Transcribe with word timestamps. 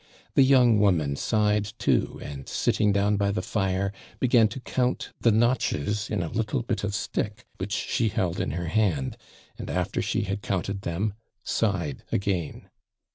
The 0.33 0.41
young 0.41 0.79
woman 0.79 1.15
sighed 1.15 1.73
too; 1.77 2.19
and, 2.23 2.49
sitting 2.49 2.91
down 2.91 3.17
by 3.17 3.29
the 3.29 3.43
fire, 3.43 3.93
began 4.19 4.47
to 4.47 4.59
count 4.59 5.11
the 5.21 5.29
notches 5.31 6.09
in 6.09 6.23
a 6.23 6.27
little 6.31 6.63
bit 6.63 6.83
of 6.83 6.95
stick, 6.95 7.45
which 7.59 7.71
she 7.73 8.09
held 8.09 8.39
in 8.39 8.49
her 8.53 8.69
hand; 8.69 9.15
and, 9.59 9.69
after 9.69 10.01
she 10.01 10.23
had 10.23 10.41
counted 10.41 10.81
them, 10.81 11.13
sighed 11.43 12.01
again. 12.11 12.67